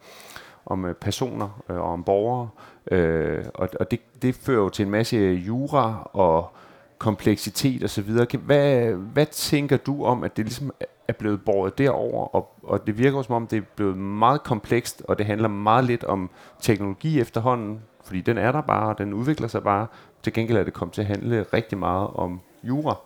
[0.67, 2.49] om øh, personer øh, og om borgere.
[2.91, 6.51] Øh, og og det, det fører jo til en masse jura og
[6.99, 8.11] kompleksitet osv.
[8.39, 10.73] Hvad, hvad tænker du om, at det ligesom
[11.09, 15.03] er blevet båret derover, og, og det virker som om, det er blevet meget komplekst,
[15.09, 19.15] og det handler meget lidt om teknologi efterhånden, fordi den er der bare, og den
[19.15, 19.87] udvikler sig bare.
[20.23, 22.97] Til gengæld er det kommet til at handle rigtig meget om jura.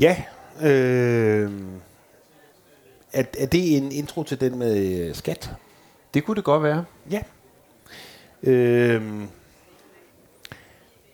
[0.00, 0.16] Ja.
[0.62, 1.50] Øh,
[3.12, 5.50] er, er det en intro til den med skat?
[6.14, 6.84] Det kunne det godt være.
[7.10, 7.20] Ja.
[8.46, 9.28] Øhm,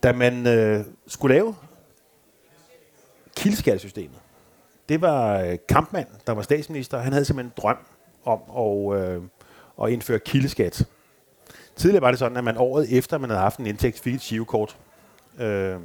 [0.03, 1.55] da man øh, skulle lave
[3.37, 4.19] kildeskattesystemet,
[4.89, 6.99] det var øh, Kampmann, der var statsminister.
[6.99, 7.77] Han havde simpelthen en drøm
[8.25, 9.23] om at, øh,
[9.83, 10.87] at indføre kildeskat.
[11.77, 14.21] Tidligere var det sådan, at man året efter, man havde haft en indtægt, fik et
[14.21, 14.79] shivkort.
[15.39, 15.77] Øh,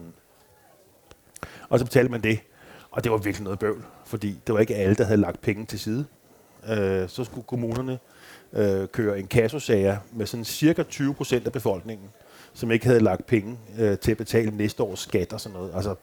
[1.70, 2.40] og så betalte man det.
[2.92, 5.66] Og det var virkelig noget bøvl, fordi det var ikke alle, der havde lagt penge
[5.66, 6.06] til side.
[6.70, 8.00] Øh, så skulle kommunerne
[8.56, 12.10] øh, kører en kassosager med sådan cirka 20 procent af befolkningen,
[12.54, 15.72] som ikke havde lagt penge øh, til at betale næste års skat og sådan noget.
[15.76, 15.96] Altså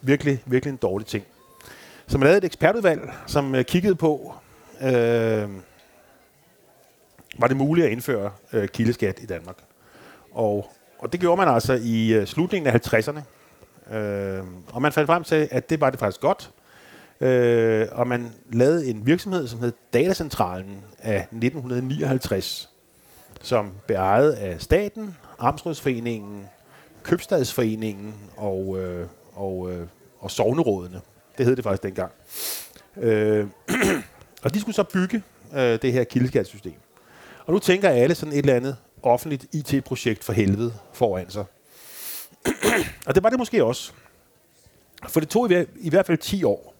[0.00, 1.24] virkelig, virkelig en dårlig ting.
[2.06, 4.34] Så man lavede et ekspertudvalg, som øh, kiggede på,
[4.82, 5.48] øh,
[7.38, 9.56] var det muligt at indføre øh, kildeskat i Danmark.
[10.32, 13.20] Og, og det gjorde man altså i øh, slutningen af 50'erne.
[13.96, 16.50] Øh, og man fandt frem til, at det var det faktisk godt.
[17.24, 22.70] Øh, og man lavede en virksomhed, som hed Datacentralen af 1959,
[23.42, 26.46] som blev ejet af staten, Amtsrådsforeningen,
[27.02, 29.86] Købstadsforeningen og, øh, og, øh,
[30.20, 31.00] og sovnerådene.
[31.38, 32.12] Det hed det faktisk dengang.
[32.96, 33.46] Øh,
[34.44, 35.22] og de skulle så bygge
[35.54, 36.74] øh, det her kildeskattesystem.
[37.46, 41.44] Og nu tænker alle sådan et eller andet offentligt IT-projekt for helvede foran sig.
[43.06, 43.92] og det var det måske også.
[45.08, 46.73] For det tog i, i hvert fald 10 år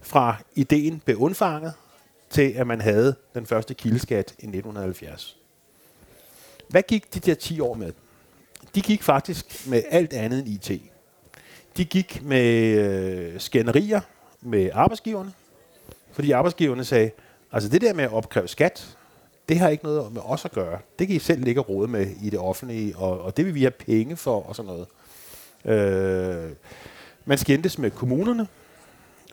[0.00, 1.72] fra ideen blev undfanget,
[2.30, 5.36] til at man havde den første kildeskat i 1970.
[6.68, 7.92] Hvad gik de der 10 år med?
[8.74, 10.82] De gik faktisk med alt andet end IT.
[11.76, 14.00] De gik med øh, skænderier
[14.40, 15.32] med arbejdsgiverne,
[16.12, 17.10] fordi arbejdsgiverne sagde,
[17.52, 18.96] altså det der med at opkræve skat,
[19.48, 20.78] det har ikke noget med os at gøre.
[20.98, 23.54] Det kan I selv ligge og rode med i det offentlige, og, og det vil
[23.54, 24.86] vi have penge for og sådan noget.
[25.64, 26.50] Øh,
[27.24, 28.48] man skændtes med kommunerne.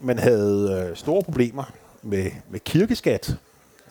[0.01, 3.37] Man havde øh, store problemer med, med kirkeskat.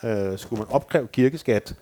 [0.04, 1.74] Øh, skulle man opkræve kirkeskat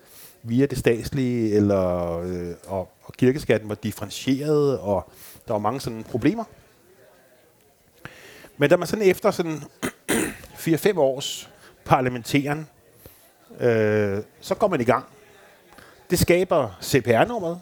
[0.43, 5.09] via det statslige, eller, øh, og, og kirkeskatten var differentieret, og
[5.47, 6.43] der var mange sådan problemer.
[8.57, 9.63] Men da man sådan efter sådan
[10.67, 11.49] 4-5 års
[11.85, 12.67] parlamenteren,
[13.59, 15.05] øh, så går man i gang.
[16.09, 17.59] Det skaber CPR-nummeret,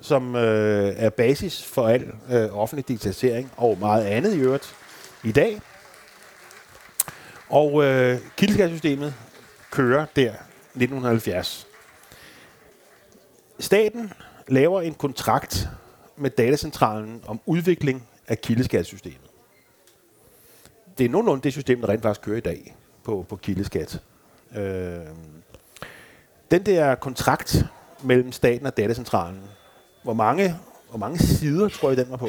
[0.00, 4.74] som øh, er basis for al øh, offentlig digitalisering og meget andet i øvrigt
[5.24, 5.60] i dag.
[7.50, 9.14] Og øh, kildeskatsystemet
[9.70, 11.66] kører der 1970.
[13.58, 14.12] Staten
[14.48, 15.68] laver en kontrakt
[16.16, 19.30] med datacentralen om udvikling af kildeskatsystemet.
[20.98, 24.02] Det er nogenlunde det system, der rent faktisk kører i dag på, på kildeskat.
[24.56, 24.98] Øh,
[26.50, 27.64] den der kontrakt
[28.02, 29.42] mellem staten og datacentralen,
[30.02, 30.56] hvor mange,
[30.88, 32.28] hvor mange sider tror jeg, den var på?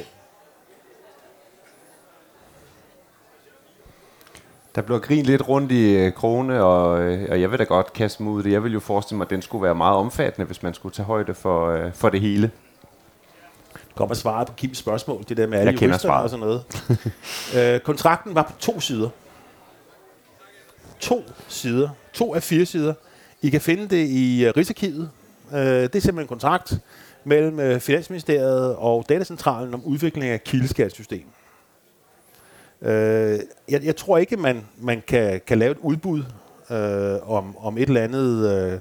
[4.76, 7.94] Der blev grint lidt rundt i øh, krone, og, øh, og jeg vil da godt
[7.94, 8.52] kaste mig ud det.
[8.52, 11.06] Jeg vil jo forestille mig, at den skulle være meget omfattende, hvis man skulle tage
[11.06, 12.52] højde for, øh, for det hele.
[13.96, 16.64] Kommer svaret på Kims spørgsmål, det der med alle jurister og sådan noget.
[17.58, 19.10] øh, kontrakten var på to sider.
[21.00, 21.90] To sider.
[22.14, 22.94] To af fire sider.
[23.42, 25.10] I kan finde det i uh, Rigsarkivet.
[25.54, 26.74] Øh, det er simpelthen en kontrakt
[27.24, 31.26] mellem uh, Finansministeriet og Datacentralen om udvikling af kildeskattesystem.
[32.82, 33.40] Øh,
[33.70, 36.24] jeg, jeg tror ikke, man, man kan, kan lave et udbud
[36.72, 38.80] øh, om, om et eller andet øh,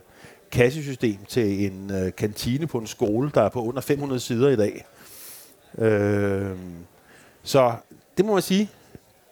[0.50, 4.56] kassesystem til en øh, kantine på en skole, der er på under 500 sider i
[4.56, 4.86] dag.
[5.78, 6.56] Øh,
[7.42, 7.74] så
[8.16, 8.70] det må man sige,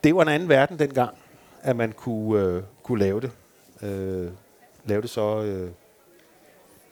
[0.04, 1.14] det var en anden verden dengang,
[1.62, 3.31] at man kunne, øh, kunne lave det.
[3.83, 4.31] Øh,
[4.85, 5.70] lave det så, øh,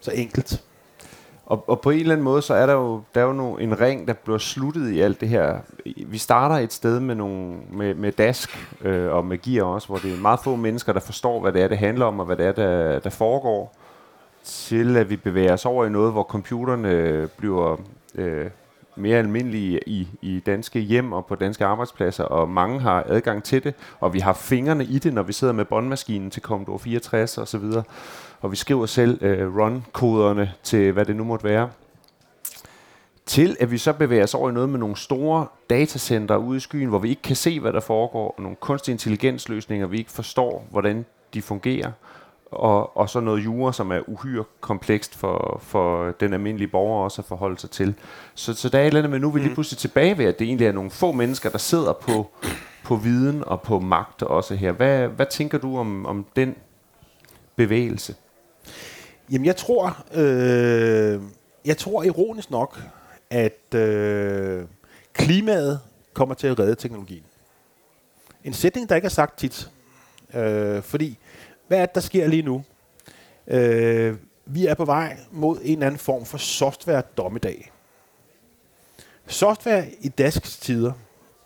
[0.00, 0.64] så enkelt.
[1.46, 3.54] Og, og på en eller anden måde, så er der jo, der er jo no,
[3.54, 5.58] en ring, der bliver sluttet i alt det her.
[6.06, 9.96] Vi starter et sted med, nogle, med, med dask øh, og med gear også, hvor
[9.96, 12.36] det er meget få mennesker, der forstår, hvad det er, det handler om, og hvad
[12.36, 13.76] det er, der, der foregår,
[14.44, 17.76] til at vi bevæger os over i noget, hvor computerne bliver
[18.14, 18.50] øh,
[18.96, 23.64] mere almindelige i, i danske hjem og på danske arbejdspladser, og mange har adgang til
[23.64, 27.38] det, og vi har fingrene i det, når vi sidder med båndmaskinen til Commodore 64
[27.38, 27.82] og så videre,
[28.40, 31.70] og vi skriver selv øh, run-koderne til, hvad det nu måtte være,
[33.26, 36.60] til at vi så bevæger os over i noget med nogle store datacenter ude i
[36.60, 40.10] skyen, hvor vi ikke kan se, hvad der foregår, og nogle kunstig intelligensløsninger, vi ikke
[40.10, 41.92] forstår, hvordan de fungerer,
[42.50, 47.22] og, og så noget jura, som er uhyre komplekst for, for den almindelige borger også
[47.22, 47.94] at forholde sig til.
[48.34, 49.54] Så, så der er et eller andet med, nu er vi lige mm.
[49.54, 52.30] pludselig tilbage ved, at det egentlig er nogle få mennesker, der sidder på,
[52.84, 54.72] på viden og på magt også her.
[54.72, 56.54] Hvad, hvad tænker du om, om den
[57.56, 58.14] bevægelse?
[59.32, 61.20] Jamen jeg tror, øh,
[61.64, 62.82] jeg tror ironisk nok,
[63.30, 64.64] at øh,
[65.12, 65.80] klimaet
[66.12, 67.24] kommer til at redde teknologien.
[68.44, 69.70] En sætning, der ikke er sagt tit.
[70.34, 71.18] Øh, fordi
[71.68, 72.64] hvad er det, der sker lige nu?
[73.46, 77.72] Øh, vi er på vej mod en eller anden form for software-dommedag.
[79.26, 80.92] Software i Dasks tider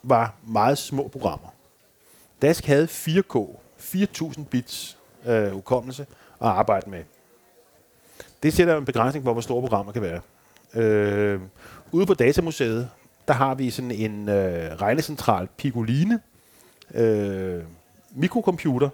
[0.02, 1.48] var meget små programmer.
[2.42, 6.06] Dask havde 4K, 4000 bits øh, hukommelse
[6.40, 7.04] at arbejde med.
[8.42, 10.20] Det sætter en begrænsning på, hvor store programmer kan være.
[10.74, 11.40] Øh,
[11.92, 12.90] ude på Datamuseet,
[13.28, 16.20] der har vi sådan en øh, regnecentral Picoline
[16.94, 17.62] øh,
[18.10, 18.88] mikrocomputer,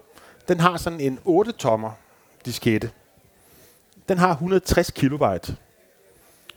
[0.47, 1.91] den har sådan en 8-tommer
[2.45, 2.91] diskette.
[4.09, 5.55] Den har 160 kilobyte.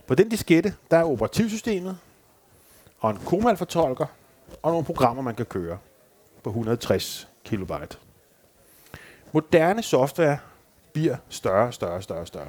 [0.06, 1.98] På den diskette, der er operativsystemet,
[3.00, 4.06] og en Komal-fortolker,
[4.62, 5.78] og nogle programmer, man kan køre
[6.42, 7.96] på 160 kilobyte.
[9.32, 10.38] Moderne software
[10.92, 12.48] bliver større, større, større, større.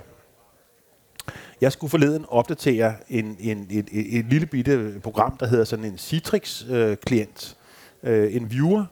[1.61, 5.85] Jeg skulle forleden opdatere en, en, et, et, et lille bitte program, der hedder sådan
[5.85, 7.57] en Citrix-klient,
[8.03, 8.85] øh, en viewer.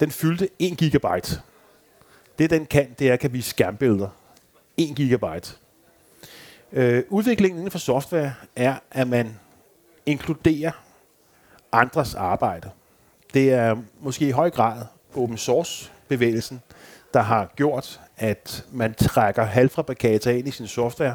[0.00, 1.40] Den fyldte 1 gigabyte.
[2.38, 4.08] Det den kan, det er at kan vise skærmbilleder.
[4.76, 5.54] 1 gigabyte.
[6.72, 9.36] Øh, udviklingen inden for software er, at man
[10.06, 10.70] inkluderer
[11.72, 12.70] andres arbejde.
[13.34, 14.82] Det er måske i høj grad
[15.14, 16.62] open source bevægelsen,
[17.14, 21.14] der har gjort, at man trækker halvfabrikater ind i sin software.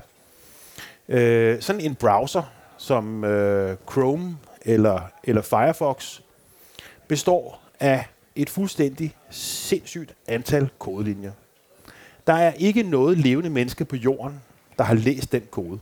[1.09, 2.43] Øh, sådan en browser
[2.77, 6.19] som øh, Chrome eller, eller Firefox
[7.07, 11.31] består af et fuldstændig sindssygt antal kodelinjer.
[12.27, 14.41] Der er ikke noget levende menneske på jorden,
[14.77, 15.79] der har læst den kode.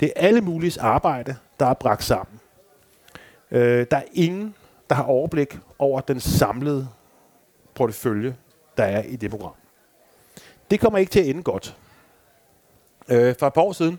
[0.00, 2.40] Det er alle mulige arbejde, der er bragt sammen.
[3.50, 4.54] Øh, der er ingen,
[4.88, 6.88] der har overblik over den samlede
[7.74, 8.36] portefølje,
[8.76, 9.52] der er i det program.
[10.70, 11.76] Det kommer ikke til at ende godt.
[13.08, 13.98] Øh, for et par år siden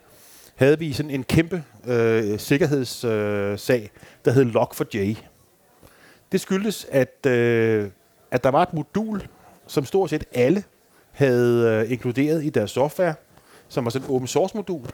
[0.56, 3.90] havde vi sådan en kæmpe øh, sikkerhedssag, øh,
[4.26, 5.24] der hed Log4j.
[6.32, 7.90] Det skyldtes, at, øh,
[8.32, 9.28] at der var et modul,
[9.68, 10.64] som stort set alle
[11.12, 13.14] havde øh, inkluderet i deres software,
[13.68, 14.86] som var sådan et open source modul,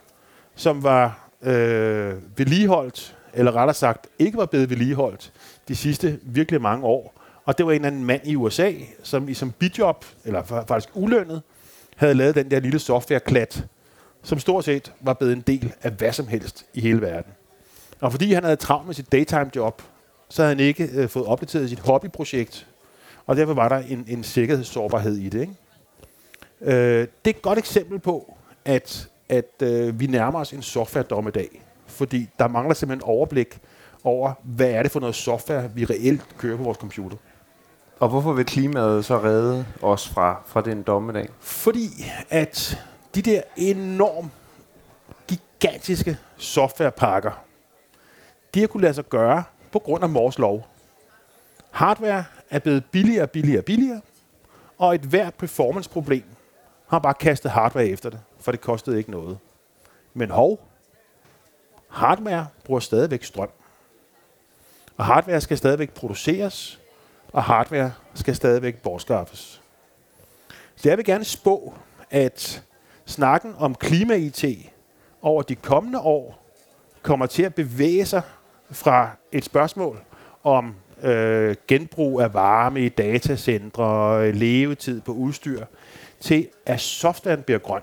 [0.56, 5.34] som var øh, vedligeholdt, eller rettere sagt ikke var blevet vedligeholdt
[5.68, 7.14] de sidste virkelig mange år.
[7.46, 8.72] Og det var en eller anden mand i USA,
[9.04, 11.42] som i som bidjob, eller faktisk ulønnet,
[11.98, 13.66] havde lavet den der lille softwareklat,
[14.24, 17.32] som stort set var blevet en del af hvad som helst i hele verden.
[18.00, 19.82] Og fordi han havde travlt med sit daytime job,
[20.30, 22.68] så havde han ikke øh, fået opdateret sit hobbyprojekt,
[23.26, 25.42] og derfor var der en, en sikkerhedssårbarhed i det.
[25.42, 25.54] Ikke?
[26.62, 31.62] Øh, det er et godt eksempel på, at, at øh, vi nærmer os en software-dommedag,
[31.88, 33.60] fordi der mangler simpelthen overblik
[34.04, 37.18] over, hvad er det for noget software, vi reelt kører på vores computer.
[38.00, 41.30] Og hvorfor vil klimaet så redde os fra, fra den dommedag?
[41.40, 41.88] Fordi
[42.30, 42.84] at
[43.16, 44.32] de der enormt
[45.28, 47.32] gigantiske softwarepakker,
[48.54, 50.68] de har kunne lade sig gøre på grund af Mors lov.
[51.72, 54.02] Hardware er blevet billigere og billigere og billigere,
[54.78, 56.24] og et hvert performance-problem
[56.88, 59.38] har bare kastet hardware efter det, for det kostede ikke noget.
[60.14, 60.68] Men hov,
[61.90, 63.50] hardware bruger stadigvæk strøm.
[64.98, 66.80] Og hardware skal stadigvæk produceres,
[67.34, 69.62] og hardware skal stadigvæk bortskaffes.
[70.76, 71.74] Så jeg vil gerne spå,
[72.10, 72.64] at
[73.06, 74.46] snakken om klima-IT
[75.22, 76.44] over de kommende år
[77.02, 78.22] kommer til at bevæge sig
[78.72, 80.00] fra et spørgsmål
[80.44, 85.66] om øh, genbrug af varme i datacentre, øh, levetid på udstyr,
[86.20, 87.82] til at softwaren bliver grøn,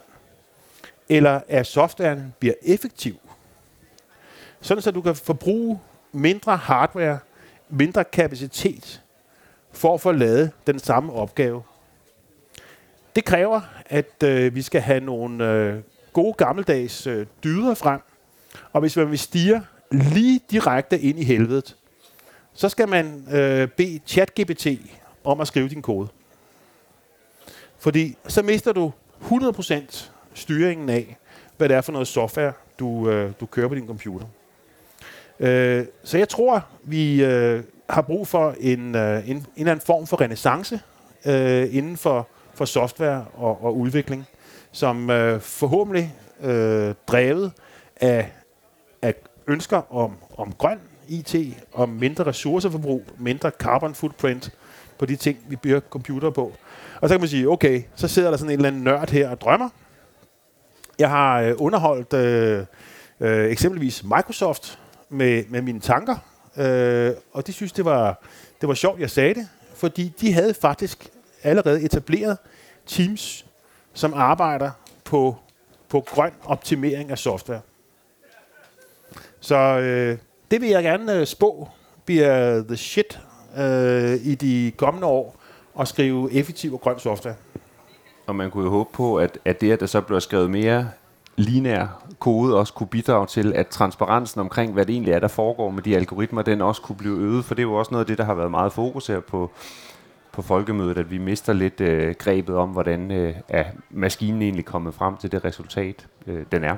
[1.08, 3.16] eller at softwaren bliver effektiv.
[4.60, 5.80] Sådan så du kan forbruge
[6.12, 7.18] mindre hardware,
[7.68, 9.03] mindre kapacitet,
[9.74, 11.62] for at få lavet den samme opgave.
[13.16, 15.82] Det kræver, at øh, vi skal have nogle øh,
[16.12, 18.00] gode gammeldags øh, dyder frem,
[18.72, 21.76] og hvis man vil stige lige direkte ind i helvedet,
[22.52, 24.66] så skal man øh, bede ChatGPT
[25.24, 26.08] om at skrive din kode.
[27.78, 31.16] Fordi så mister du 100% styringen af,
[31.56, 34.26] hvad det er for noget software, du, øh, du kører på din computer.
[35.40, 39.86] Øh, så jeg tror, vi øh, har brug for en, øh, en, en eller anden
[39.86, 40.80] form for renaissance
[41.26, 44.26] øh, inden for, for software og, og udvikling,
[44.72, 47.52] som øh, forhåbentlig øh, drevet
[47.96, 48.32] af,
[49.02, 49.14] af
[49.46, 51.34] ønsker om, om grøn IT,
[51.72, 54.52] om mindre ressourceforbrug, mindre carbon footprint
[54.98, 56.52] på de ting, vi bygger computer på.
[57.00, 59.28] Og så kan man sige, okay, så sidder der sådan en eller anden nørd her
[59.28, 59.68] og drømmer.
[60.98, 62.64] Jeg har øh, underholdt øh,
[63.20, 66.16] øh, eksempelvis Microsoft med, med mine tanker,
[66.56, 68.22] øh, og de synes, det var,
[68.60, 71.08] det var sjovt, jeg sagde det, fordi de havde faktisk
[71.42, 72.38] allerede etableret
[72.86, 73.46] teams,
[73.94, 74.70] som arbejder
[75.04, 75.36] på,
[75.88, 77.60] på grøn optimering af software.
[79.40, 80.18] Så øh,
[80.50, 81.68] det vil jeg gerne øh, spå
[82.04, 83.20] bliver the shit
[83.58, 85.36] øh, i de kommende år
[85.80, 87.34] at skrive effektiv og grøn software.
[88.26, 90.90] Og man kunne jo håbe på, at, at det, at der så bliver skrevet mere
[91.36, 95.70] linær kode, også kunne bidrage til, at transparensen omkring, hvad det egentlig er, der foregår
[95.70, 97.44] med de algoritmer, den også kunne blive øget.
[97.44, 99.50] For det er jo også noget af det, der har været meget fokus her på,
[100.32, 104.94] på folkemødet, at vi mister lidt øh, grebet om, hvordan øh, er maskinen egentlig kommet
[104.94, 106.76] frem til det resultat, øh, den er.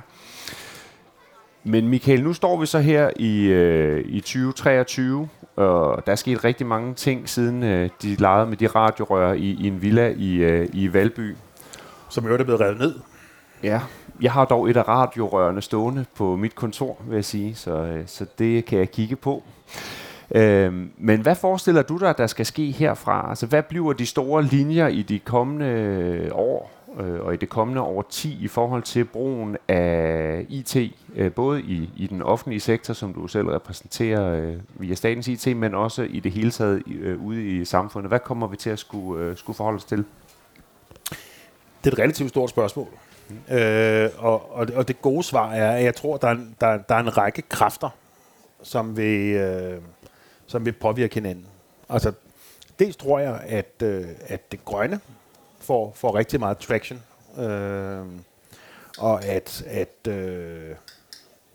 [1.65, 6.45] Men Michael, nu står vi så her i, øh, i 2023, og der er sket
[6.45, 10.35] rigtig mange ting, siden øh, de legede med de radiorør i, i en villa i,
[10.35, 11.37] øh, i Valby.
[12.09, 12.95] Som jo er blevet revet ned.
[13.63, 13.81] Ja,
[14.21, 18.03] jeg har dog et af radiorørene stående på mit kontor, vil jeg sige, så, øh,
[18.07, 19.43] så det kan jeg kigge på.
[20.31, 23.29] Øhm, men hvad forestiller du dig, der skal ske herfra?
[23.29, 26.77] Altså, hvad bliver de store linjer i de kommende øh, år?
[27.01, 30.77] øh, og i det kommende år 10 i forhold til brugen af IT,
[31.15, 35.57] øh, både i, i den offentlige sektor, som du selv repræsenterer øh, via statens IT,
[35.57, 38.11] men også i det hele taget øh, ude i samfundet.
[38.11, 40.05] Hvad kommer vi til at skulle, øh, skulle forholde os til?
[41.85, 42.89] Det er et relativt stort spørgsmål.
[43.29, 43.55] Mm.
[43.55, 46.77] Øh, og, og, og det gode svar er, at jeg tror, der er en, der,
[46.77, 47.91] der er en række kræfter,
[48.63, 49.83] som vil, øh,
[50.47, 51.47] som vil påvirke hinanden.
[51.89, 52.13] Altså,
[52.79, 55.01] dels tror jeg, at, øh, at det grønne
[55.61, 57.03] får, får rigtig meget traction,
[57.39, 58.07] øh,
[58.99, 60.77] og at, at, øh,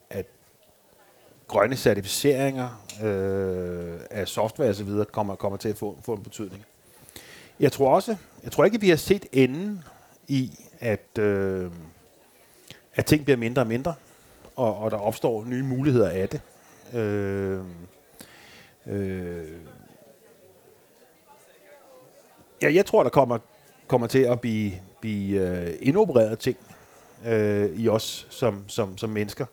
[0.10, 0.26] at
[1.48, 5.04] grønne certificeringer øh, af software osv.
[5.12, 6.66] kommer, kommer til at få, få en betydning.
[7.60, 9.84] Jeg tror også, jeg tror ikke, at vi har set enden
[10.28, 11.72] i, at, øh,
[12.96, 13.94] at ting bliver mindre og mindre,
[14.56, 16.42] og, og der opstår nye muligheder af det.
[17.00, 17.60] Øh,
[18.88, 19.52] øh,
[22.62, 23.38] ja, jeg tror, der kommer,
[23.88, 24.72] kommer til at blive,
[25.02, 26.58] blive øh, indopereret ting
[27.26, 29.46] øh, i os som, som, som mennesker.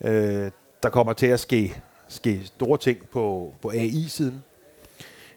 [0.00, 0.50] Øh,
[0.82, 4.44] der kommer til at ske, ske store ting på, på AI-siden.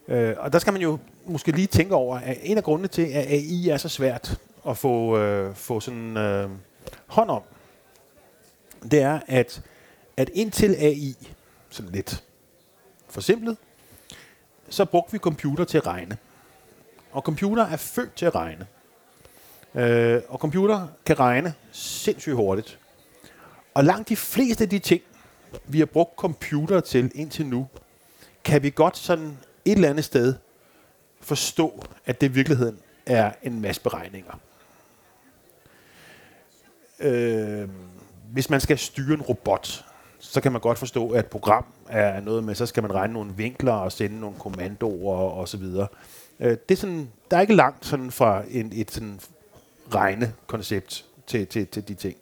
[0.07, 3.01] Øh, og der skal man jo måske lige tænke over, at en af grundene til,
[3.01, 6.49] at AI er så svært at få, øh, få sådan øh,
[7.07, 7.41] hånd om,
[8.91, 9.61] det er, at,
[10.17, 11.15] at indtil AI,
[11.69, 12.23] sådan lidt
[13.09, 13.57] forsimplet,
[14.69, 16.17] så brugte vi computer til at regne.
[17.11, 18.67] Og computer er født til at regne.
[19.75, 22.79] Øh, og computer kan regne sindssygt hurtigt.
[23.73, 25.01] Og langt de fleste af de ting,
[25.65, 27.67] vi har brugt computer til indtil nu,
[28.43, 30.35] kan vi godt sådan et eller andet sted
[31.21, 34.39] forstå, at det i virkeligheden er en masse beregninger.
[36.99, 37.69] Øh,
[38.31, 39.85] hvis man skal styre en robot,
[40.19, 43.13] så kan man godt forstå, at et program er noget med, så skal man regne
[43.13, 45.87] nogle vinkler og sende nogle kommandoer og og så videre.
[46.39, 49.19] Øh, det er sådan, der er ikke langt sådan fra en, et sådan
[49.93, 52.17] regnekoncept til, til, til de ting.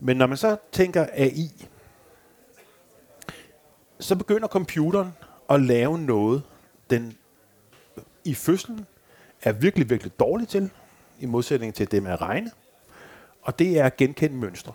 [0.00, 1.66] Men når man så tænker AI,
[4.00, 5.12] så begynder computeren
[5.50, 6.42] at lave noget,
[6.90, 7.16] den
[8.24, 8.86] i fødslen
[9.42, 10.70] er virkelig, virkelig dårlig til,
[11.20, 12.50] i modsætning til det med at regne,
[13.44, 14.72] og det er at genkende mønstre.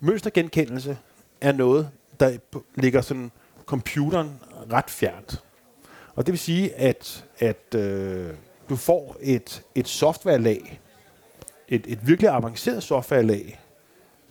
[0.00, 0.98] Mønstergenkendelse
[1.40, 1.90] er noget,
[2.20, 2.38] der
[2.74, 3.30] ligger sådan
[3.66, 4.40] computeren
[4.72, 5.44] ret fjernt.
[6.14, 8.34] Og det vil sige, at, at øh,
[8.68, 10.80] du får et, et softwarelag,
[11.68, 13.60] et, et virkelig avanceret softwarelag,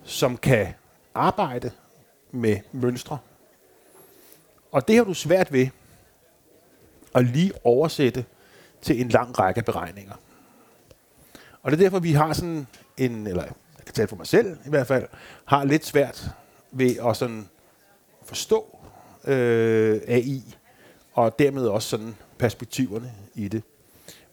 [0.04, 0.68] som kan
[1.16, 1.72] arbejde
[2.32, 3.18] med mønstre.
[4.72, 5.68] Og det har du svært ved
[7.16, 8.26] at lige oversætte
[8.82, 10.14] til en lang række beregninger.
[11.64, 12.68] Og det er derfor, vi har sådan
[13.06, 15.08] en, eller jeg kan tale for mig selv i hvert fald,
[15.46, 16.30] har lidt svært
[16.72, 17.50] ved at sådan
[18.24, 18.78] forstå
[19.28, 20.56] øh, AI,
[21.14, 23.64] og dermed også sådan perspektiverne i det.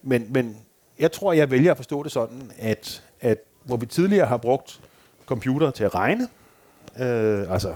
[0.01, 0.57] Men, men
[0.99, 4.81] jeg tror, jeg vælger at forstå det sådan, at, at hvor vi tidligere har brugt
[5.25, 6.27] computer til at regne,
[6.99, 7.75] øh, altså,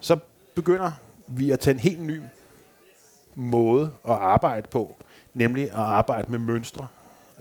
[0.00, 0.18] så
[0.54, 0.92] begynder
[1.26, 2.20] vi at tage en helt ny
[3.34, 4.96] måde at arbejde på,
[5.34, 6.86] nemlig at arbejde med mønstre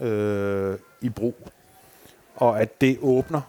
[0.01, 1.36] øh, i brug.
[2.40, 3.42] Og at det åbner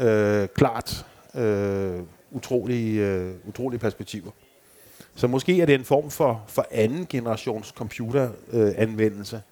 [0.00, 4.30] øh, klart øh, utrolige, øh, utrolige perspektiver.
[5.14, 9.42] Så måske er det en form for, for anden generations computeranvendelse øh,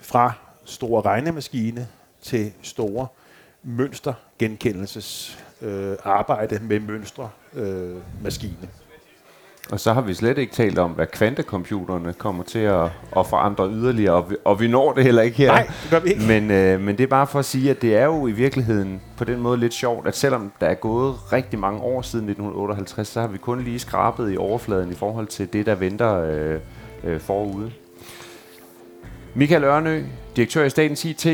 [0.00, 0.32] fra
[0.64, 1.88] store regnemaskine
[2.22, 3.06] til store
[3.62, 8.68] mønstergenkendelses øh, arbejde med mønstre øh, maskine.
[9.72, 12.84] Og så har vi slet ikke talt om, hvad kvantecomputerne kommer til at,
[13.16, 15.46] at forandre yderligere, og vi, og vi når det heller ikke her.
[15.52, 16.22] Nej, det gør vi ikke.
[16.22, 19.00] Men, øh, men det er bare for at sige, at det er jo i virkeligheden
[19.16, 23.08] på den måde lidt sjovt, at selvom der er gået rigtig mange år siden 1958,
[23.08, 26.58] så har vi kun lige skrabet i overfladen i forhold til det, der venter øh,
[27.04, 27.70] øh, forude.
[29.34, 30.02] Michael Ørnø,
[30.36, 31.26] direktør i Statens IT,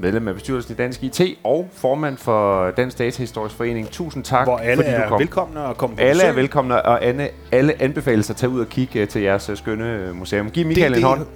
[0.00, 3.90] medlem af bestyrelsen i Dansk IT og formand for Dansk Datahistorisk Forening.
[3.90, 5.18] Tusind tak, Hvor alle fordi du er kom.
[5.20, 8.66] velkomne og komme på Alle er velkomne, og alle, alle anbefales at tage ud og
[8.68, 10.50] kigge øh, til jeres øh, skønne øh, museum.
[10.50, 11.20] Giv Michael det, en hånd.
[11.20, 11.28] det,